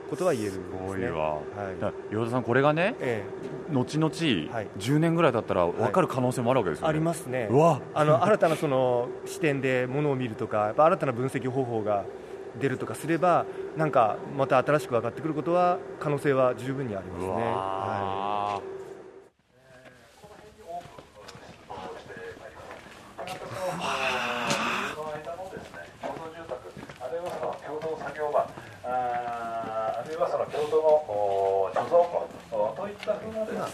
[0.08, 1.10] ことは言えるんですすね。
[1.10, 1.40] は
[2.10, 3.24] い岩田さんこれがねえ
[3.72, 7.48] 後々10年ぐらい経ったら分かる可能性もあるわけですよね、えありますね。
[7.94, 12.04] あの新たなその視点でものを見るとか新たな分析方法が
[12.60, 13.44] 出るとかすれば
[13.76, 17.32] なんかまた新しく分かってくることは可能性は十分にありますね。
[17.32, 18.76] はあ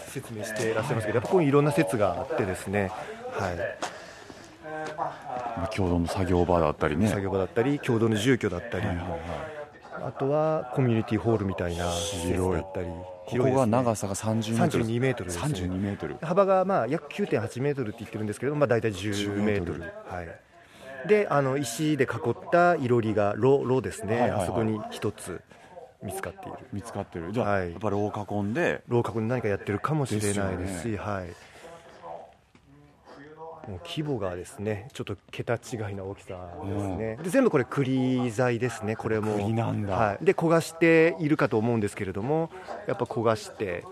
[0.07, 2.91] 説明していらっしゃいますけどやっぱここにいろんな説があってですね、
[3.31, 3.57] はい、
[4.97, 7.07] まあ共同の作業場だったりね。
[7.07, 12.87] 作業場だったり共同の住居だったり、あとはコミュニティホールみたいな施設だったり。
[13.25, 15.37] ここが長さが30メートル32メートルね。
[15.37, 16.17] 32メートル。
[16.21, 19.81] 幅がまあ約9.8メートルって言ってるんですけど、まあ、大体10メートル。
[19.81, 19.87] は
[21.05, 24.43] い、であの石で囲ったいろりが炉炉ですね、はいはいはい。
[24.43, 25.39] あそこに一つ
[26.03, 26.57] 見つかっている。
[26.71, 27.31] 見つかってる。
[27.31, 28.81] じゃあ、やっぱり大囲んで。
[28.87, 30.97] 楼閣に何かやってるかもしれないですしね。
[30.97, 31.27] はい。
[33.67, 36.35] もう規模がですねちょっと桁違いな大きさ
[36.65, 38.97] ですね、で全部これ栗材ですね。
[38.97, 39.35] これも。
[39.35, 39.95] 栗なんだ。
[39.95, 42.49] はい、で焦がしているかと思うんですけれども
[42.87, 43.85] やっぱ焦がして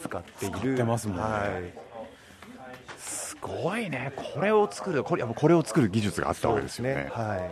[0.00, 0.58] 使っている。
[0.58, 1.22] 使ってますもんね。
[1.22, 2.98] はい。
[2.98, 4.12] すごいね。
[4.16, 7.08] これを作るこれやっぱこれを作る技術があったわけですよね。
[7.12, 7.50] はい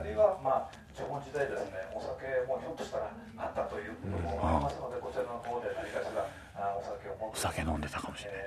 [0.00, 0.70] あるいはまあ
[1.38, 8.40] 縄文時代ですねお酒もひょっとしたらあったということもありますのでこちらの方で何かしらあお酒を持ってお酒飲んでたかもしれない。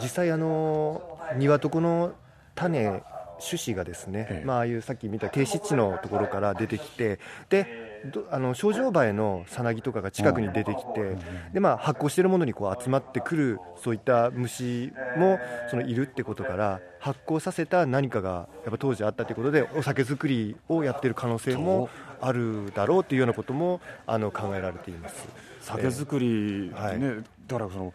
[0.00, 2.14] 実際あの庭床の
[2.54, 3.02] 種
[3.38, 7.91] 種子がですね、まあああいうさっき見た低湿地のところから出てきてでど
[8.30, 11.16] あの症状バエのさなぎとかが近くに出てきて、
[11.52, 25.28] でまあ、発酵しているものにこう集まってくるそういった虫もそのいるってことから発酵させた何かがやっぱ当時あったということでお酒造りをやっている可能性もあるだろうというようなこともあの考えられています。
[25.60, 27.00] 酒造りはい。
[27.46, 27.94] だからその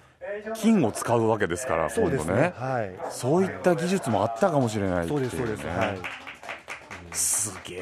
[0.54, 2.34] 金を使うわけですからそうですね。
[2.34, 2.54] ね。
[2.56, 2.92] はい。
[3.10, 5.64] そういった技術もあったかもしれないっていそうですそうです。
[5.64, 5.98] ねはい。
[7.12, 7.82] すげえ。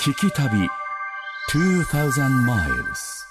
[0.00, 0.68] 聞き旅
[1.52, 3.26] 2000 miles.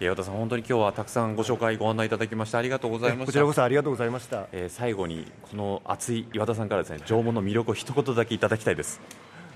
[0.00, 3.26] 岩田さん本当に今日はたくさんご紹介ご案内いただきましてありがとうございました。
[3.26, 4.48] こちらこそありがとうございました。
[4.50, 9.00] えー最後にこの熱い岩田さんからですね縄文の魅力を一言だけいただきたいです。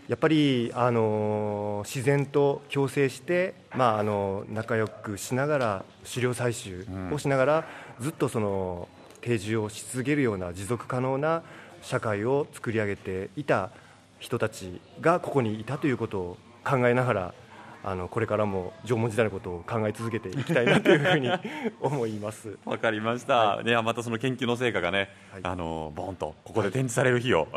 [0.07, 8.89] やっぱり、あのー自然と共生して、まああの仲良くしながら狩猟採集をしながら、ずっとその
[9.23, 11.43] 定住をし続けるような持続可能な
[11.83, 13.71] 社会を作り上げていた
[14.21, 17.35] 人たちがここにいたということを考えながら
[17.85, 21.31] あのこれからも縄文時代のことを考え続けていきたいなというふうに
[21.81, 22.59] 思います。
[22.64, 25.11] わかりました、ね、またその研究の成果がね、
[25.43, 27.49] あのボンとここで展示される日を、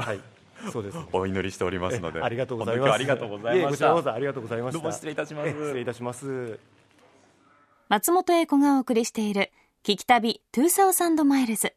[0.72, 0.98] そうです。
[1.12, 2.94] お祈りしておりますのでえありがとうございます。
[2.94, 3.68] ありがとうございました。
[3.68, 4.80] えこちらこそありがとうございました。
[4.80, 5.50] どうも失礼いたします。
[5.50, 6.60] え失礼いたします
[7.90, 9.52] 松本英子がお送りしている
[9.84, 11.74] 聞き旅2000マイルズ。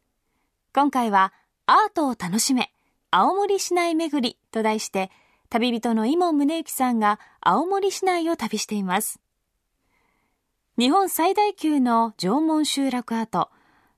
[0.73, 1.33] 今回は
[1.65, 2.71] アートを楽しめ
[3.11, 5.09] 青森市内巡りと題して
[5.49, 9.19] 旅人の伊門宗行さんが青森市内を旅しています。
[10.77, 13.49] 日本最大級の縄文集落跡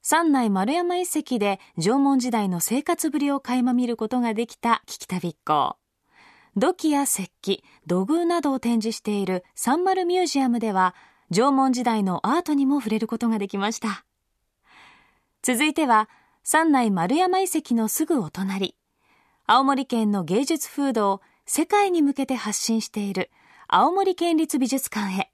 [0.04, 5.76] 山内丸山遺跡で縄文時代の生活ぶりを垣間見ることができた聞き旅一行
[6.56, 10.96] 土器や石器土偶などを展示しているサンマルミュージアムでは
[11.30, 14.06] 縄文時代のアートにも触れることができました。
[15.42, 16.10] 続いては
[16.44, 18.76] 山内丸山遺跡のすぐお隣。
[19.46, 23.32] 青森県の芸術風土世界に向けて発信している
[23.70, 25.32] 青森県立美術館へ。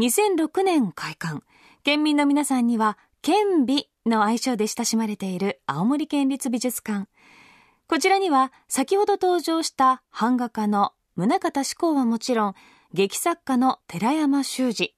[0.00, 1.42] 2006年開館
[1.84, 7.08] 県民の皆さんには県美の愛称で親しまれている青森県立美術館。
[7.86, 12.54] こちらには先ほど登場した版画家の宗像志功はもちろん
[12.92, 14.96] 劇作家の寺山修司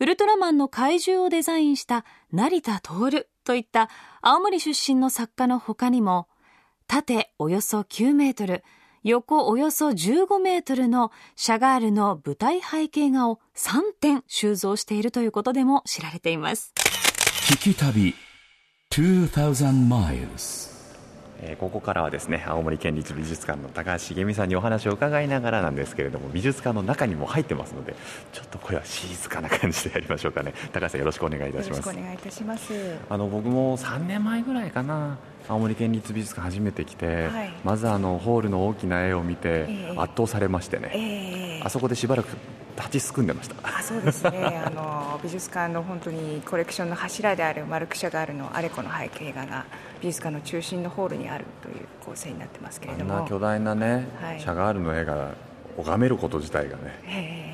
[0.00, 3.90] ウルトラマンの怪獣をデザインした成田徹といった
[4.22, 6.26] 青森出身の作家の他にも
[6.88, 8.64] 縦およそ9メートル
[9.04, 16.72] 横およそ15メートルのシャガールの舞台背景画を3点収蔵しているということでも知られています。
[17.50, 18.14] 聞き旅
[18.90, 20.73] 2000 miles
[21.40, 27.94] えーここからはですね青森県立美術館の高橋茂美さんにお話を伺いながらなんですけれども美術館の中にも入ってますので
[28.32, 30.52] ちょっとこれは静かな感じでやりましょうかね。
[30.72, 31.78] 高橋さんよろしくお願いいたします。
[31.78, 32.72] よろしくお願いいたします。
[33.08, 35.18] あの僕も3年前ぐらいかな
[35.48, 37.52] 青森県立美術館初めて来て、はい。
[37.64, 39.94] まずあのホールの大きな絵を見てええ。
[39.96, 41.62] 圧倒されましてね、ええ。
[41.64, 42.28] あそこでしばらく
[42.76, 43.54] 立ちすくんでました。
[43.62, 44.62] あそうですね。
[44.64, 49.64] あの美術館の本当にコレクションの柱であるマルク・シャガールのアレコの背景画が
[50.00, 53.14] 美術館の中心のホールにあるという構成になってますけれあども。
[53.14, 54.40] んな巨大なね、はい。
[54.40, 55.34] シャガールの絵が
[55.76, 56.82] 拝めること自体がね。
[57.06, 57.53] ええ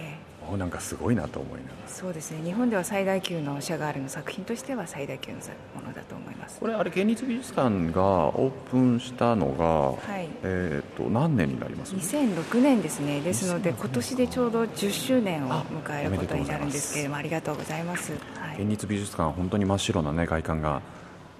[0.50, 1.88] もうなんかすごいなと思いながら。
[1.88, 2.42] そうですね。
[2.42, 5.38] 日本では最大級のシャガールの作品としては最大級の
[5.76, 6.58] ものだと思います。
[6.58, 9.64] これあれ県立美術館がオープンしたのが、
[10.12, 10.28] はい。
[10.42, 13.20] えー、と何年になります？2006年ですね。
[13.20, 20.82] ですので今年でちょうど10周年を迎えることになるんですけれどもありがとうございます、はい、県立美術館は本当に真っ白な、ね、外観が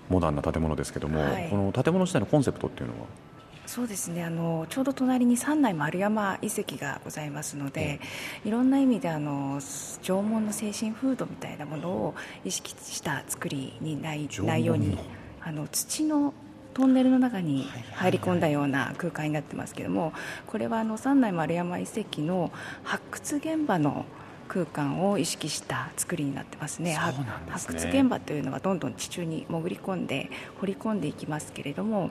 [0.09, 1.49] モダンな建物ですけども、はい。
[1.51, 3.07] この建物自体のコンセプトっていうのは？
[3.71, 4.25] そうですね。
[4.25, 8.01] あのちょうど隣に三内丸山遺跡がございますので、
[8.45, 9.61] いろんな意味であの
[10.03, 14.25] 縄文の精神風土みたいなものを意識した作りにない
[14.65, 14.99] ように
[15.41, 16.35] あの土の
[16.75, 20.15] トンネルの中に入り込んだような空間になってますけども
[20.49, 22.51] これはあの三内丸山遺跡の
[22.83, 24.05] 発掘現場の
[24.51, 26.91] 空間を意識した作りになってますね。
[26.91, 26.99] ね。
[27.51, 30.29] 発掘現場というのはどんどん地中に潜り込んで
[30.61, 32.11] 掘り込んでいきますけれども、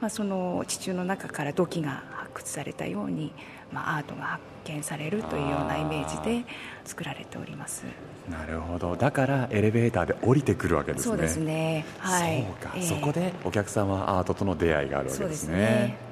[0.00, 3.32] まあ、その地中の中から土器が発掘されたように、
[3.72, 6.44] まあ、アートが発見されるというようなイメージで
[6.84, 7.84] 作られております。
[8.28, 8.96] なるほど。
[8.96, 11.04] だからエレベーターで降りてくるわけですね。
[11.04, 11.84] そうですね。
[12.00, 12.42] はい。
[12.42, 12.82] そうか、ええ。
[12.82, 16.05] そこでお客さんはアートとの出会いがあるわけですね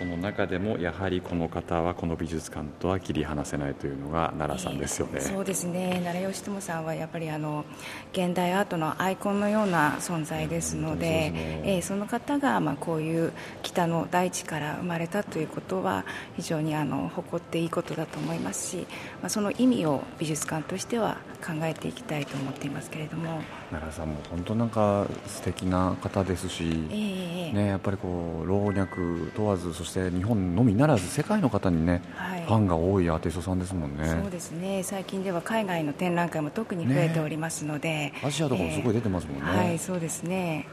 [0.00, 6.00] その中でもやはりこの方はこの美術館とは切り離せないというのが奈良さんですよね、そうですね。
[6.02, 7.66] 奈良義朝さんはやっぱりあの
[8.14, 11.32] 現代アートのアイコンのような存在ですので、
[11.64, 13.32] えーその方がまあこういう
[13.62, 18.86] 北の大地から生まれたということは非常にあの誇っていいことだと思いますし、
[19.20, 28.96] まあ、その意味を美術館としては考えていきたいと思っていますけれども、奈良さんも本当なんか素敵な方ですし、ええね、やっぱりこう老若
[29.34, 32.44] 問わずそして日本のみならず世界の方にね、はい。
[32.44, 34.06] ファンが多いアーティストさんですもんね。
[34.22, 34.82] そうですね。
[34.82, 40.66] 最近では海外の展覧会も特に増えておりますので、アジアとかもすごい出てますもんね、はいそうですね。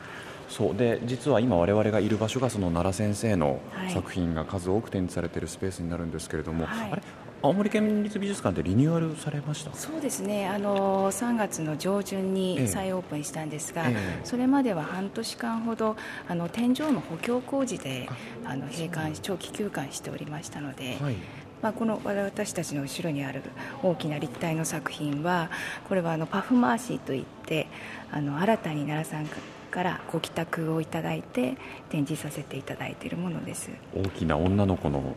[0.49, 0.75] そう。
[0.75, 3.91] で実は今我々がいる場所がその奈良先生のはい。
[3.91, 6.91] 作品が数多く展示されているスペースになるんですけれども、はい。
[6.91, 7.01] あれ
[7.41, 9.73] 青森県立美術館ってリニューアルされました？
[9.75, 10.47] そうですね。
[10.47, 12.25] あの3月の上旬ええ。
[12.25, 13.95] に再オープンしたんですが、ええ。
[14.23, 15.95] それまでは半年間ほど
[16.27, 18.09] あの天井の補強工事で
[18.43, 21.15] あの閉館し長期休館しておりましたので、はい。
[21.61, 23.41] まあ、この私たちの後ろにある
[23.81, 25.49] 大きな立体の作品は
[25.87, 27.67] これはあのパフマーシーといって
[28.11, 29.27] あの新たに奈良さん
[29.71, 31.57] からご帰宅をいただいて
[31.89, 33.69] 展示させていただいているものです。
[33.95, 35.15] 大きな女の子のはい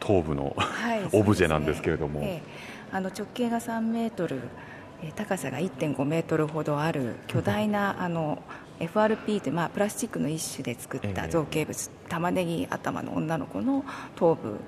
[0.00, 2.42] 頭部の、はい オブジェなんですけれども、ええ。
[2.92, 4.40] あの直径が3メートル
[5.02, 8.42] えー高さが1.5メートルほどある巨大なあの
[8.80, 13.84] FRP という、まあ、プラスチックの一種で作った造形物、玉ねぎ頭の女の子の
[14.16, 14.60] 頭部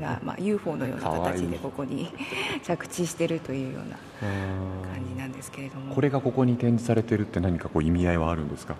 [0.00, 2.12] が、 まあ、UFO のような形でここに
[2.64, 3.96] 着地しているというような
[4.92, 5.94] 感じなんですけれども。
[5.94, 8.74] これがここに展示されてるって何かこう意味合いはあるんですか？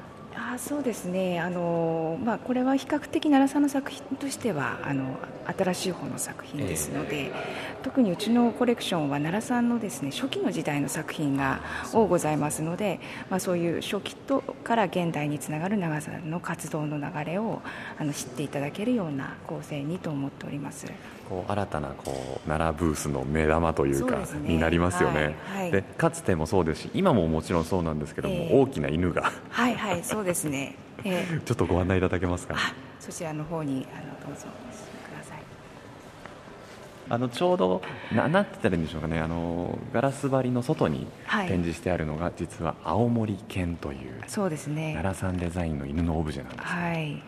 [0.51, 1.41] あそうですね。
[1.41, 7.31] あの、まあ、これは比較的奈良さんの作品としてはあの新しい方の作品ですので、
[7.83, 11.61] 特にうちのコレクションは奈良さんのですね初期の時代の作品が
[11.93, 17.63] 多ございますので、まあ、そういう初期とから現代につながる長さんの活動の流れを
[17.99, 20.87] あの知っていただけるような構成にと思っております。
[21.29, 25.37] こう新たなこう奈良ブースの目玉というかになりますよね、
[25.71, 28.51] でかつてもそうですし今ももちろんそうなんですけども、ええ。
[28.53, 32.57] 大きな犬がはいはいそうですね、 えーちょっとご案内いただけますか？
[33.01, 35.43] そちらの方にあのどうぞお進みください。
[37.11, 37.83] あのちょうど
[38.15, 39.19] ななんて言ったらいいんでしょうかね。
[39.21, 41.49] あのガラス張りの外にはい。
[41.49, 44.95] 展示してあるのが、実は青森犬というそうですね。
[44.95, 47.23] 奈良さんデザインの犬のオブジェなんですはい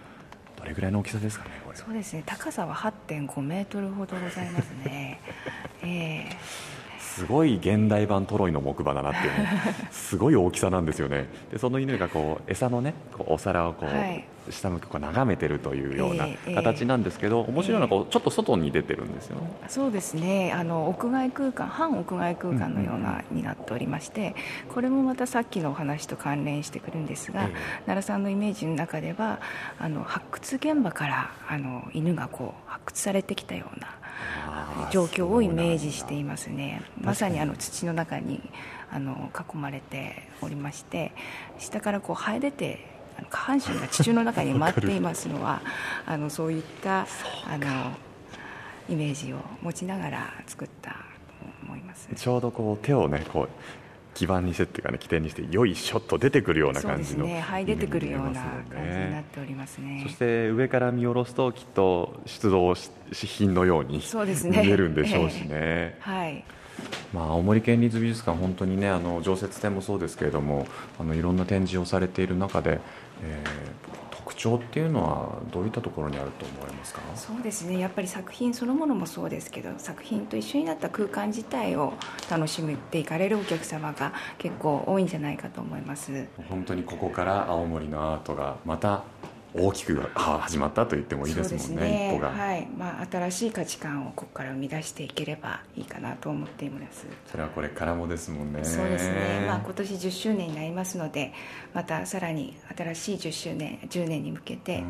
[0.65, 2.23] どれぐらいの大きさですかねそうですね。
[2.25, 5.21] 高さは8.5メートルほどございますね。
[5.83, 5.87] え
[6.31, 6.37] え
[7.15, 9.49] すごい現代版トロイの木馬だなっていうね
[9.93, 11.29] すごい大きさなんですよね。
[11.53, 14.25] でその犬がこう餌のねこうお皿をこう、はい。
[14.51, 16.55] 下向きこう眺めてるというようなええええ。
[16.55, 20.53] 形なんですけど、面白いのはこうちょっと外に出てるんですよね、そうですね。
[20.53, 24.35] あの屋外空間半屋外空間のようなになっておりまして
[24.69, 27.49] これもまたさっきのお話と関連してくるんですが、
[27.87, 29.41] 奈良さんのイメージの中では
[29.79, 33.89] あの発掘現場からあの犬がこう発掘されてきたような
[34.91, 36.83] 状況をイメージしていますね。
[37.01, 38.41] まさにあの土の中に
[38.91, 41.13] あの囲まれておりまして
[41.59, 42.87] 下からこう生え出て
[43.19, 45.63] あの下半身が地中の中に埋まっていますのは
[46.07, 47.07] あのそういった
[47.47, 47.93] あの
[48.89, 50.97] イメージを持ちながら作ったと
[51.63, 52.09] 思います。
[52.15, 53.49] ちょうどこう手をねこう
[54.15, 57.41] 基盤にしてっていうかね起点にしてよいしょっと出てくるような感じのですね。
[57.41, 60.01] はい出てくるような感じになっておりますね。
[60.05, 64.63] そして上から見下ろすときっと出動しし品のようにそうですね。
[64.63, 66.45] 見えるんでしょうしね、 はい。
[67.13, 70.67] まあ、青森県立美術館、本当にねあの常設展もそうですけれども
[70.99, 72.81] あのいろんな展示をされている中で、
[73.23, 77.01] えー特徴っていうのはどういったところにあると思われますか？
[77.15, 77.79] そうですね。
[77.79, 81.93] やっぱり作品そのものもそうですけど作品と一緒になった空間自体を
[82.31, 86.27] 楽しめていかれるお客様が結構多いんじゃないかと思います。
[86.49, 89.03] 本当にここから青森のアートがまた
[89.57, 92.67] 大きくあ始まったと言ってもいいですもんねそうです一歩が、はい。
[92.77, 97.07] まあ、新しい価値観をここから生み出していければいいかなと思っています。
[97.31, 98.65] それはこれからもですもんね。
[98.65, 101.33] そうですね、まあ、今年10周年になりますので
[101.73, 104.83] またさらに新しい10周年10年に向けて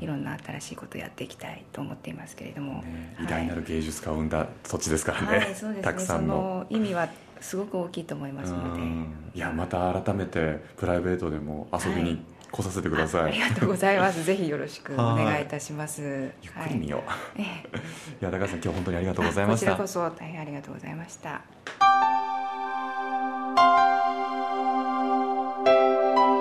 [0.00, 2.82] いろんな新しいことをやっていきたいと思っていますけれども、
[3.22, 6.36] 偉大なる芸術家を生んだ土地ですからね、はい、そうです たくさんの。
[6.36, 7.08] の意味は
[7.40, 8.80] すごく大きいと思いますので。
[8.80, 9.14] うん。
[9.34, 14.24] いやまた改めてプライベートでも遊びに来させてください、ありがとうございます。
[14.24, 16.02] ぜひよろしくお願いいたします。
[16.02, 17.44] ゆっくり見よう、えい、
[18.24, 19.76] や高橋さん今日本当にありがとうございました。
[19.76, 21.42] こちらこそ大変ありがとうございました。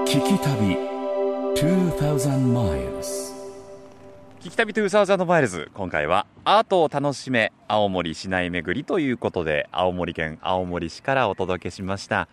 [0.05, 0.77] 聞き旅
[1.55, 3.33] 2000 miles
[4.39, 12.29] 聞き旅2000マイルズ今回はアートを楽しめ青森市内巡りということで青森県青森市からお届けしました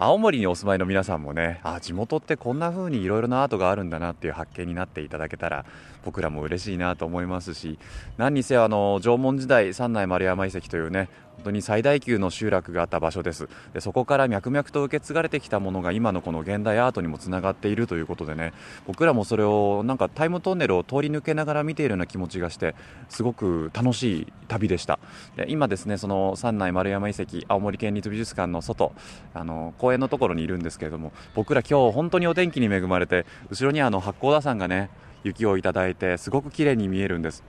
[0.00, 5.64] 青森にお住まいの皆さんもねあ地元ってこんな風にいろいろなアートがあるんだなっていう発見になっていただけたら
[6.04, 7.80] 僕らも嬉しいなと思いますし
[8.16, 11.08] 何にせよあの縄文時代三内丸山遺跡というね
[11.38, 13.48] 本当に最大級の集落があった場所です。
[13.72, 18.52] でそこから脈々と受け継がれてきたものが今のこの現代アートにもつながっているということでね。
[18.86, 22.74] 僕らもそれをなんかタイムトンネルを通り抜けながら見ているような気持ちがして
[23.08, 24.98] すごく楽しい旅でした。
[25.36, 28.92] で今ですねその三内丸山遺跡青森県立美術館の外
[29.32, 34.90] あの公園のところにいるんですけれども僕ら今日本当にお天気に恵まれて後ろにあの八甲田山がね
[35.24, 37.44] 雪をいただいてすごく綺麗に見えるんです。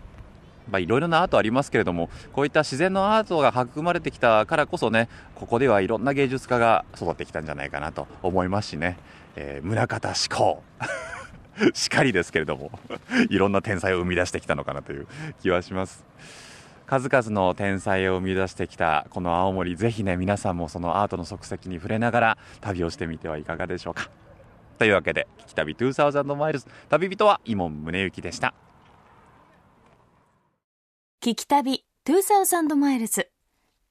[0.69, 8.97] まあ、いろいろなアートありますけれどもこういった自然のアートが育まれてきたからこそねここではいろんな芸術家が育ってきたんじゃないかなと思いますしね、
[9.35, 10.63] えー宗像志功。
[11.73, 12.71] しかりですけれども
[13.29, 15.07] いろんな天才を生み出してきたのかなという
[15.41, 16.05] 気はします。
[16.85, 24.09] 数々の天才を生み出してきたこの青森ぜひね皆さんもそのアートの足跡に触れながら旅をしてみてはいかがでしょうか。
[24.79, 28.53] というわけで「聞き旅2000マイルズ」旅人は伊門宗行でした。
[31.21, 33.29] 聞き旅2000マイルズ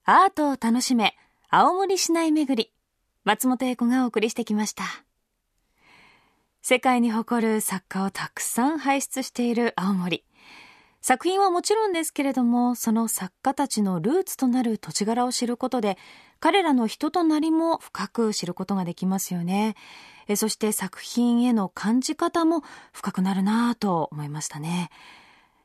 [0.07, 1.15] アートを楽しめ
[1.51, 2.73] 青森市内巡り
[3.23, 4.85] 松本英子がお送りしてきました
[6.63, 10.25] 世界に誇る作家をたくさん輩出している青森
[11.03, 15.97] 作品はもちろんですけれども、その作家たちのルーツとなる土地柄を知ることで、
[16.41, 19.77] 彼らの人となりも深く知ることができますよね。
[20.35, 22.63] そして作品への感じ方も
[22.93, 24.91] 深くなるなぁと思いましたね。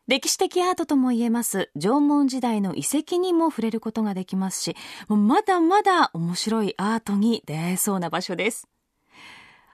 [0.07, 4.75] 歴史的アートとも言えます縄文時代の遺跡にも触れることができますし、
[5.07, 8.67] まだまだ面白いアートに出会えそうな場所です。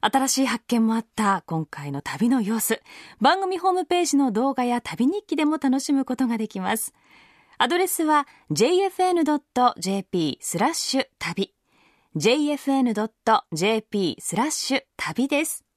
[0.01, 2.81] 新しい発見もあった今回の旅の様子。
[3.19, 6.93] 番組ホームページの動画や旅日記でも楽しむことができます。
[7.57, 11.53] アドレスは jfn.jp スラッシュ旅。
[12.15, 13.07] jfn.jp
[14.19, 15.68] スラッシュ旅です。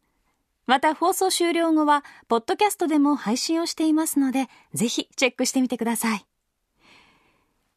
[0.72, 6.24] また放送終了後は、ポッドキャストでも配信をしていますので、ぜひチェックしてみてください。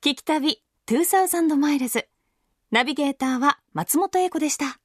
[0.02, 2.08] 聞き旅2000マイルズ。
[2.72, 4.80] ナビゲーターは松本英子でした。